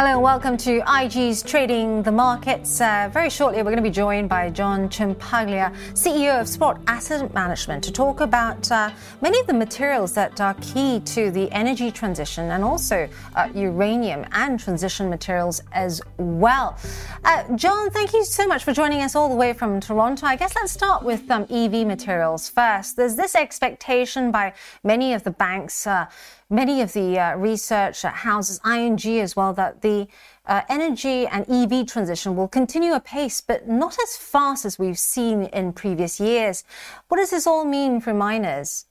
[0.00, 2.80] Hello and welcome to IG's Trading the Markets.
[2.80, 7.34] Uh, very shortly, we're going to be joined by John Ciampaglia, CEO of Sprott Asset
[7.34, 11.90] Management, to talk about uh, many of the materials that are key to the energy
[11.90, 16.78] transition and also uh, uranium and transition materials as well.
[17.22, 20.24] Uh, John, thank you so much for joining us all the way from Toronto.
[20.24, 22.96] I guess let's start with um, EV materials first.
[22.96, 26.06] There's this expectation by many of the banks uh,
[26.50, 30.08] many of the uh, research houses, ING as well, that the
[30.44, 35.44] uh, energy and EV transition will continue apace, but not as fast as we've seen
[35.44, 36.64] in previous years.
[37.08, 38.86] What does this all mean for miners?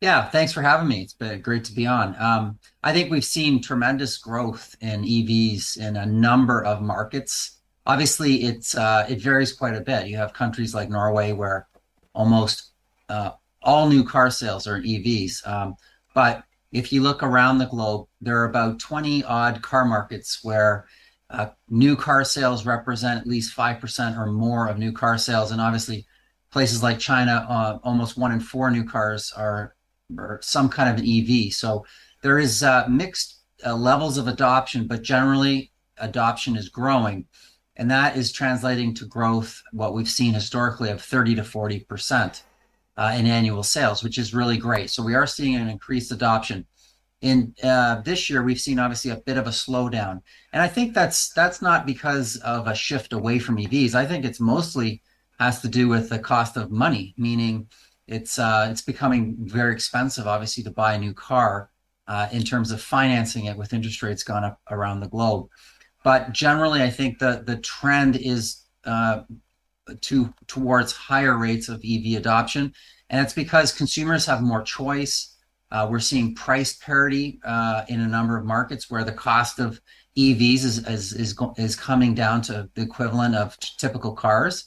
[0.00, 1.00] Yeah, thanks for having me.
[1.00, 2.14] It's been great to be on.
[2.20, 7.58] Um, I think we've seen tremendous growth in EVs in a number of markets.
[7.84, 10.06] Obviously, it's uh, it varies quite a bit.
[10.06, 11.66] You have countries like Norway where
[12.14, 12.70] almost
[13.08, 13.32] uh,
[13.62, 15.44] all new car sales are EVs.
[15.46, 15.74] Um,
[16.18, 20.84] but if you look around the globe, there are about 20 odd car markets where
[21.30, 25.52] uh, new car sales represent at least 5% or more of new car sales.
[25.52, 26.08] And obviously,
[26.50, 29.76] places like China, uh, almost one in four new cars are,
[30.18, 31.52] are, some kind of an EV.
[31.54, 31.86] So
[32.22, 37.26] there is uh, mixed uh, levels of adoption, but generally, adoption is growing.
[37.76, 42.42] And that is translating to growth, what we've seen historically of 30 to 40%
[42.98, 44.90] uh, in annual sales, which is really great.
[44.90, 46.66] So we are seeing an increased adoption.
[47.20, 50.20] In uh, this year, we've seen obviously a bit of a slowdown,
[50.52, 53.94] and I think that's that's not because of a shift away from EVs.
[53.94, 55.02] I think it's mostly
[55.40, 57.68] has to do with the cost of money, meaning
[58.06, 61.70] it's uh, it's becoming very expensive, obviously, to buy a new car
[62.06, 65.48] uh, in terms of financing it with interest rates gone up around the globe.
[66.04, 69.22] But generally, I think the the trend is uh,
[70.02, 72.72] to towards higher rates of EV adoption,
[73.10, 75.36] and it's because consumers have more choice.
[75.70, 79.80] Uh, we're seeing price parity uh, in a number of markets where the cost of
[80.16, 84.64] EVs is, is is is coming down to the equivalent of typical cars,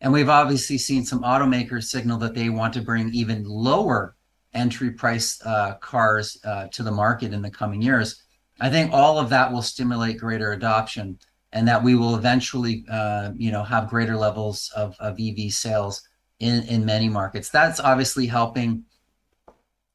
[0.00, 4.16] and we've obviously seen some automakers signal that they want to bring even lower
[4.54, 8.22] entry price uh, cars uh, to the market in the coming years.
[8.60, 11.18] I think all of that will stimulate greater adoption
[11.52, 16.06] and that we will eventually, uh, you know, have greater levels of, of EV sales
[16.40, 17.48] in, in many markets.
[17.48, 18.84] That's obviously helping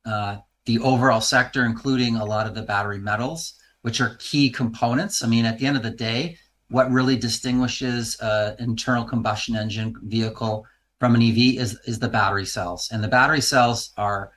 [0.06, 5.24] uh, the overall sector, including a lot of the battery metals, which are key components.
[5.24, 6.38] I mean, at the end of the day,
[6.70, 10.66] what really distinguishes an internal combustion engine vehicle
[11.00, 14.32] from an EV is is the battery cells, and the battery cells are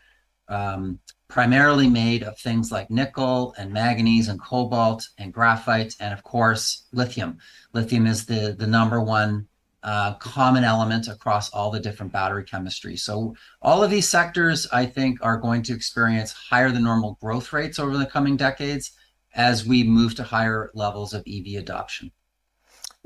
[0.48, 0.98] um,
[1.28, 6.86] primarily made of things like nickel and manganese and cobalt and graphite and of course
[6.92, 7.38] lithium.
[7.72, 9.48] Lithium is the the number one
[9.82, 13.00] uh, common element across all the different battery chemistries.
[13.00, 17.52] So all of these sectors i think are going to experience higher than normal growth
[17.52, 18.92] rates over the coming decades
[19.34, 22.10] as we move to higher levels of ev adoption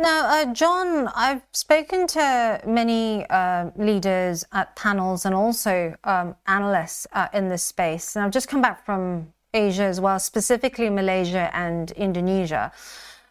[0.01, 7.07] now, uh, John, I've spoken to many uh, leaders at panels and also um, analysts
[7.13, 8.17] uh, in this space.
[8.17, 12.73] And I've just come back from Asia as well, specifically Malaysia and Indonesia.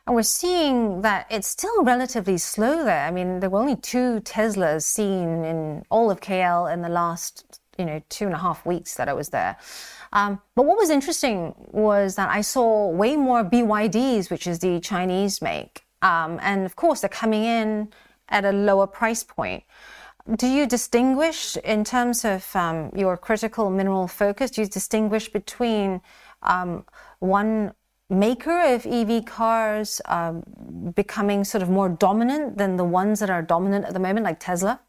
[0.05, 3.05] And we're seeing that it's still relatively slow there.
[3.05, 7.59] I mean, there were only two Teslas seen in all of KL in the last,
[7.77, 9.57] you know, two and a half weeks that I was there.
[10.11, 14.79] Um, but what was interesting was that I saw way more BYDs, which is the
[14.79, 17.89] Chinese make, um, and of course, they're coming in
[18.29, 19.63] at a lower price point.
[20.35, 24.51] Do you distinguish in terms of um, your critical mineral focus?
[24.51, 26.01] Do you distinguish between
[26.43, 26.85] um,
[27.19, 27.73] one
[28.09, 30.43] maker of EV cars um,
[30.95, 34.39] becoming sort of more dominant than the ones that are dominant at the moment, like
[34.39, 34.79] Tesla?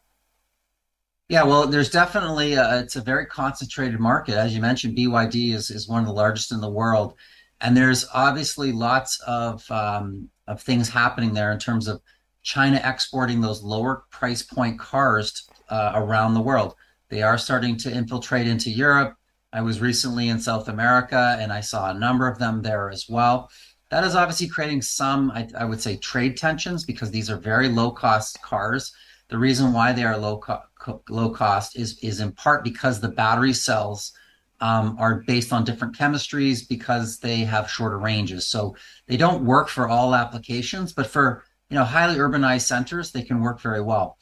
[1.29, 4.35] Yeah, well, there's definitely a, it's a very concentrated market.
[4.35, 7.15] As you mentioned, BYD is is one of the largest in the world,
[7.61, 12.01] and there's obviously lots of um, of things happening there in terms of
[12.43, 16.75] China exporting those lower price point cars uh, around the world.
[17.09, 19.15] They are starting to infiltrate into Europe.
[19.53, 23.07] I was recently in South America and I saw a number of them there as
[23.09, 23.49] well.
[23.89, 27.67] That is obviously creating some, I, I would say, trade tensions because these are very
[27.67, 28.93] low cost cars.
[29.27, 33.09] The reason why they are low co- low cost is is in part because the
[33.09, 34.13] battery cells
[34.61, 38.47] um, are based on different chemistries because they have shorter ranges.
[38.47, 38.75] So
[39.07, 43.41] they don't work for all applications, but for you know highly urbanized centers, they can
[43.41, 44.17] work very well.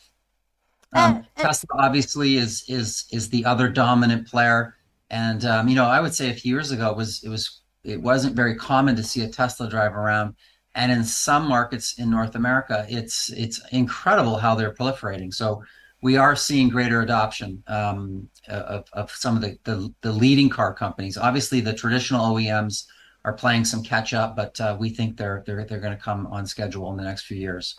[0.94, 4.76] Um, uh, Tesla obviously is is is the other dominant player,
[5.10, 7.62] and um, you know I would say a few years ago it was it was
[7.84, 10.36] it wasn't very common to see a Tesla drive around,
[10.74, 15.34] and in some markets in North America, it's it's incredible how they're proliferating.
[15.34, 15.64] So
[16.02, 20.74] we are seeing greater adoption um, of, of some of the, the, the leading car
[20.74, 21.18] companies.
[21.18, 22.86] Obviously, the traditional OEMs
[23.26, 26.26] are playing some catch up, but uh, we think they're they're they're going to come
[26.28, 27.78] on schedule in the next few years.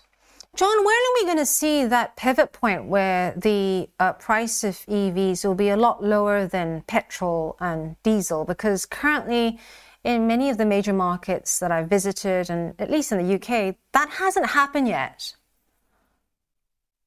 [0.57, 4.75] John, when are we going to see that pivot point where the uh, price of
[4.87, 8.45] EVs will be a lot lower than petrol and diesel?
[8.45, 9.61] Because currently,
[10.03, 13.77] in many of the major markets that I've visited, and at least in the UK,
[13.93, 15.35] that hasn't happened yet.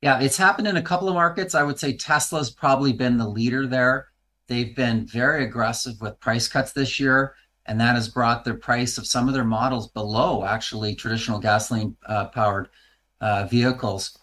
[0.04, 1.56] Yeah, it's happened in a couple of markets.
[1.56, 4.08] I would say Tesla's probably been the leader there.
[4.48, 7.36] They've been very aggressive with price cuts this year,
[7.68, 11.96] and that has brought the price of some of their models below actually traditional gasoline
[12.06, 12.68] uh, powered
[13.22, 14.20] uh, vehicles.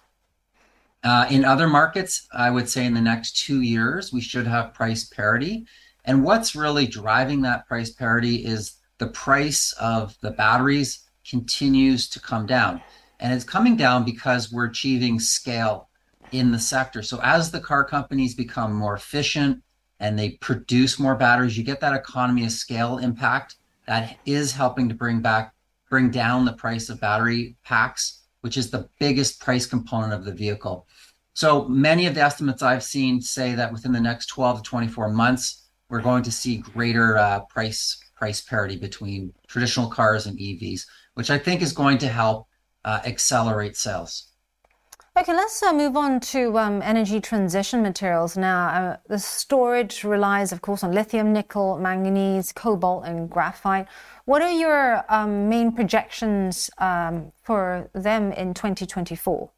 [1.02, 4.74] Uh, in other markets, I would say in the next two years, we should have
[4.74, 5.64] price parity.
[6.04, 12.20] And what's really driving that price parity is the price of the batteries continues to
[12.20, 12.82] come down.
[13.20, 15.88] And it's coming down because we're achieving scale
[16.32, 17.02] in the sector.
[17.02, 19.62] So as the car companies become more efficient
[20.00, 23.56] and they produce more batteries, you get that economy of scale impact
[23.86, 25.54] that is helping to bring back
[25.88, 30.32] bring down the price of battery packs which is the biggest price component of the
[30.32, 30.86] vehicle.
[31.34, 35.10] So many of the estimates I've seen say that within the next 12 to 24
[35.10, 40.82] months, we're going to see greater uh, price price parity between traditional cars and EVs,
[41.14, 42.48] which I think is going to help
[42.84, 44.30] uh, accelerate sales.
[45.16, 48.68] Okay, let's uh, move on to um, energy transition materials now.
[48.68, 53.88] Uh, the storage relies, of course, on lithium, nickel, manganese, cobalt, and graphite.
[54.24, 59.50] What are your um, main projections um, for them in 2024?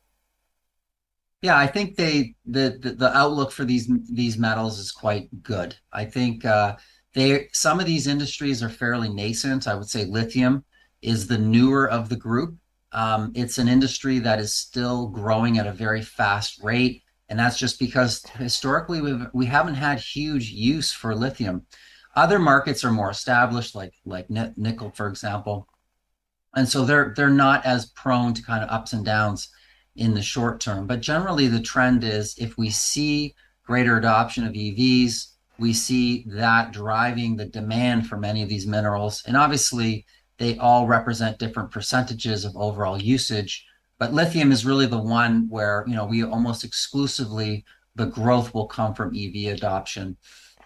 [1.42, 5.76] Yeah, I think they the, the, the outlook for these these metals is quite good.
[5.92, 6.76] I think uh,
[7.14, 9.68] they some of these industries are fairly nascent.
[9.68, 10.64] I would say lithium
[11.02, 12.54] is the newer of the group.
[12.92, 17.58] Um, it's an industry that is still growing at a very fast rate, and that's
[17.58, 21.66] just because historically we've we haven't had huge use for lithium.
[22.14, 25.68] Other markets are more established, like like nickel, for example,
[26.54, 29.48] and so they're they're not as prone to kind of ups and downs
[29.96, 30.86] in the short term.
[30.86, 33.34] But generally, the trend is if we see
[33.64, 39.22] greater adoption of EVs, we see that driving the demand for many of these minerals,
[39.26, 40.04] and obviously
[40.42, 43.64] they all represent different percentages of overall usage.
[44.00, 48.66] But lithium is really the one where you know we almost exclusively the growth will
[48.66, 50.16] come from EV adoption.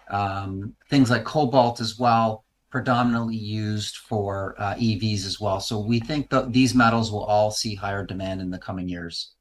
[0.09, 5.59] Um, things like cobalt as well, predominantly used for uh, EVs as well.
[5.59, 9.35] So we think that these metals will all see higher demand in the coming years.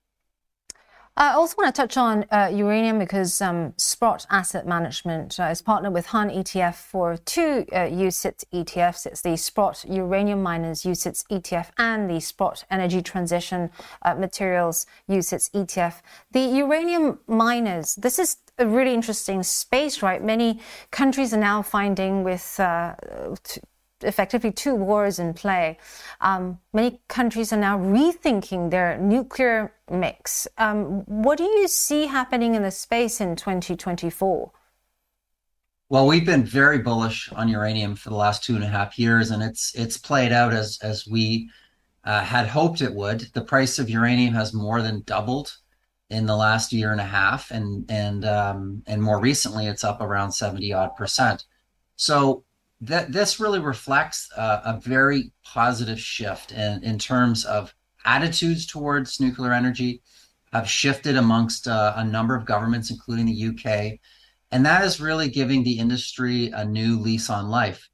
[1.19, 5.63] I also want to touch on uh, uranium because um, Sprott Asset Management uh, is
[5.63, 9.07] partnered with HANetf for two uh, ETFs.
[9.07, 13.71] It's the Sprott Uranium Miners UCITS ETF and the Sprott Energy Transition
[14.03, 16.03] uh, Materials UCITS ETF.
[16.33, 20.23] The uranium miners, this is a really interesting space, right?
[20.23, 20.61] Many
[20.91, 22.95] countries are now finding with uh,
[24.03, 25.79] effectively two wars in play.
[26.21, 30.47] Um, many countries are now rethinking their nuclear mix.
[30.59, 34.53] Um, what do you see happening in the space in 2024?
[35.89, 39.31] Well, we've been very bullish on uranium for the last two and a half years,
[39.31, 41.49] and it's it's played out as as we
[42.05, 43.21] uh, had hoped it would.
[43.35, 45.57] The price of uranium has more than doubled
[46.11, 50.01] in the last year and a half, and and um, and more recently, it's up
[50.01, 51.45] around seventy odd percent.
[51.95, 52.45] So
[52.81, 59.21] that this really reflects a, a very positive shift in, in terms of attitudes towards
[59.21, 60.03] nuclear energy
[60.53, 63.99] have shifted amongst uh, a number of governments, including the UK.
[64.51, 67.89] And that is really giving the industry a new lease on life.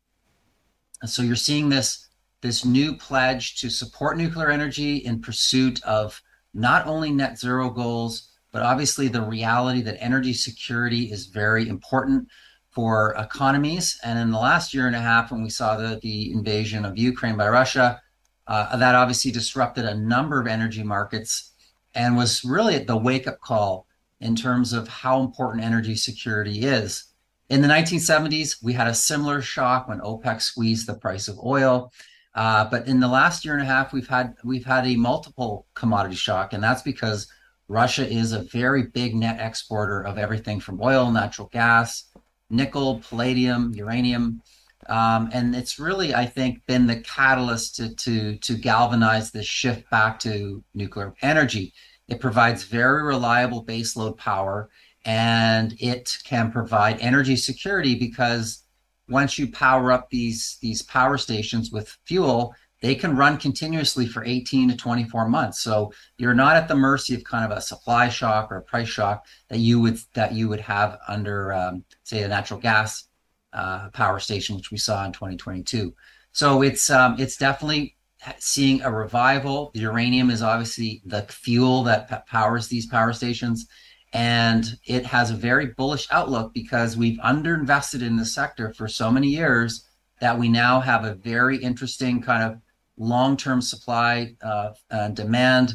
[1.05, 2.09] So you're seeing this,
[2.41, 6.21] this new pledge to support nuclear energy in pursuit of
[6.55, 12.29] not only net zero goals, but obviously the reality that energy security is very important
[12.73, 13.99] for economies.
[14.03, 16.99] And in the last year and a half, when we saw the, the invasion of
[16.99, 18.01] Ukraine by Russia,
[18.47, 21.53] uh, that obviously disrupted a number of energy markets
[21.95, 23.87] and was really the wake up call
[24.21, 27.05] in terms of how important energy security is.
[27.51, 31.93] In the 1970s, we had a similar shock when OPEC squeezed the price of oil.
[32.35, 35.67] Uh, but in the last year and a half, we've had we've had a multiple
[35.75, 37.27] commodity shock, and that's because
[37.69, 42.05] Russia is a very big net exporter of everything from oil, natural gas,
[42.53, 44.43] nickel, palladium, uranium.
[44.89, 49.89] Um, and it's really, I think, been the catalyst to, to, to galvanize this shift
[49.91, 51.73] back to nuclear energy.
[52.09, 54.71] It provides very reliable baseload power
[55.05, 58.65] and it can provide energy security because
[59.09, 64.25] once you power up these, these power stations with fuel, they can run continuously for
[64.25, 65.61] 18 to 24 months.
[65.61, 68.89] So you're not at the mercy of kind of a supply shock or a price
[68.89, 73.05] shock that you would that you would have under, um, say, a natural gas
[73.53, 75.95] uh, power station, which we saw in 2022.
[76.33, 77.97] So it's um, it's definitely
[78.39, 79.71] seeing a revival.
[79.75, 83.69] The uranium is obviously the fuel that powers these power stations,
[84.13, 89.09] and it has a very bullish outlook because we've underinvested in the sector for so
[89.09, 89.87] many years
[90.21, 92.61] that we now have a very interesting kind of
[93.03, 95.75] long-term supply uh, and demand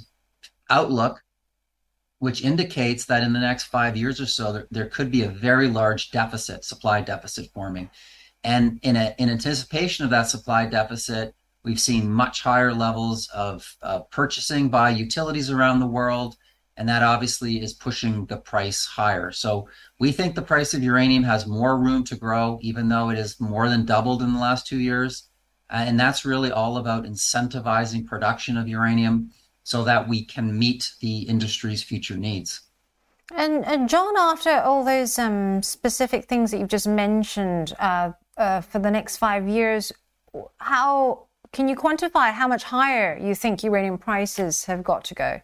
[0.69, 1.21] outlook
[2.19, 5.29] which indicates that in the next five years or so, there, there could be a
[5.29, 7.89] very large deficit, supply deficit forming.
[8.43, 13.75] And in, a, in anticipation of that supply deficit, we've seen much higher levels of
[13.81, 16.37] uh, purchasing by utilities around the world.
[16.75, 19.31] And that obviously is pushing the price higher.
[19.31, 19.67] So
[19.99, 23.39] we think the price of uranium has more room to grow, even though it has
[23.39, 25.27] more than doubled in the last two years.
[25.69, 29.31] Uh, and that's really all about incentivizing production of uranium
[29.63, 32.61] so that we can meet the industry's future needs.
[33.35, 38.61] And, and John, after all those um, specific things that you've just mentioned uh, uh,
[38.61, 39.91] for the next five years,
[40.59, 45.41] how can you quantify how much higher you think uranium prices have got to go?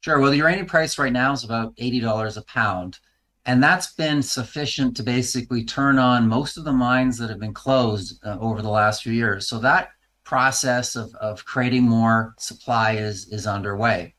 [0.00, 0.20] Sure.
[0.20, 2.98] Well, the uranium price right now is about $80 a pound.
[3.46, 7.52] And that's been sufficient to basically turn on most of the mines that have been
[7.52, 9.46] closed uh, over the last few years.
[9.48, 9.90] So that
[10.24, 14.14] process of, of creating more supply is, is underway.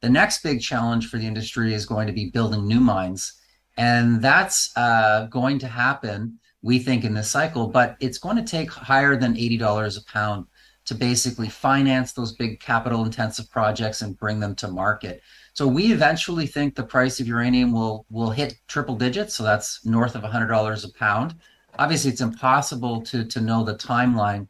[0.00, 3.34] The next big challenge for the industry is going to be building new mines.
[3.76, 8.42] And that's uh, going to happen, we think, in this cycle, but it's going to
[8.42, 10.46] take higher than $80 a pound
[10.90, 15.22] to basically finance those big capital intensive projects and bring them to market.
[15.54, 19.84] So we eventually think the price of uranium will will hit triple digits, so that's
[19.86, 21.34] north of $100 a pound.
[21.78, 24.46] Obviously, it's impossible to to know the timeline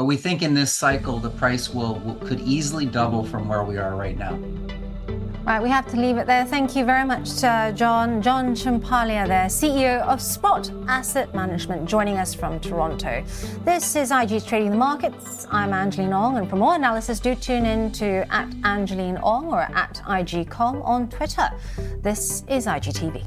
[0.00, 3.64] but we think in this cycle, the price will, will could easily double from where
[3.64, 4.38] we are right now.
[5.50, 6.44] Right, we have to leave it there.
[6.44, 8.22] Thank you very much to John.
[8.22, 13.24] John Ciampaglia there, CEO of Sprott Asset Management, joining us from Toronto.
[13.64, 15.48] This is IG's Trading the Markets.
[15.50, 19.62] I'm Angeline Ong, and for more analysis, do tune in to at Angeline Ong or
[19.62, 21.50] at IGCom on Twitter.
[22.00, 23.26] This is IGTV.